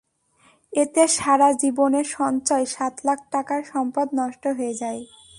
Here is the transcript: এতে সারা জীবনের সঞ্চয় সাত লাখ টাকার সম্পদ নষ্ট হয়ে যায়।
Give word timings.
এতে 0.73 1.03
সারা 1.17 1.49
জীবনের 1.53 2.05
সঞ্চয় 2.17 2.65
সাত 2.65 2.93
লাখ 3.05 3.19
টাকার 3.31 3.61
সম্পদ 3.63 4.07
নষ্ট 4.19 4.43
হয়ে 4.57 4.73
যায়। 4.73 5.01